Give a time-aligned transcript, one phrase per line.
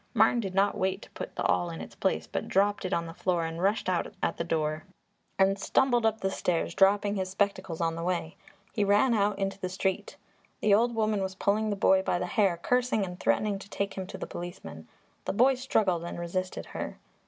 [0.15, 3.05] Martin did not wait to put the awl in its place, but dropped it on
[3.05, 4.83] the floor and rushed out at the door
[5.37, 8.35] and stumbled up the stairs, dropping his spectacles on the way.
[8.73, 10.17] He ran out into the street.
[10.59, 13.93] The old woman was pulling the boy by the hair, cursing and threatening to take
[13.93, 14.87] him to the policeman;
[15.25, 16.97] the boy struggled and resisted her.